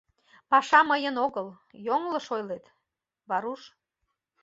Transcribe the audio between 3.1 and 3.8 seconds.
Варуш.